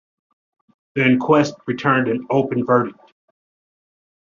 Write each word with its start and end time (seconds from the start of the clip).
The 0.95 1.05
inquest 1.05 1.53
returned 1.67 2.07
an 2.07 2.25
open 2.31 2.65
verdict. 2.65 3.13